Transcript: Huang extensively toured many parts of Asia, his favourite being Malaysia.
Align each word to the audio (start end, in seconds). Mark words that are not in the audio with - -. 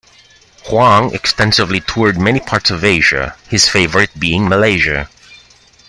Huang 0.65 1.13
extensively 1.13 1.79
toured 1.79 2.17
many 2.17 2.39
parts 2.39 2.71
of 2.71 2.83
Asia, 2.83 3.35
his 3.47 3.69
favourite 3.69 4.09
being 4.19 4.49
Malaysia. 4.49 5.07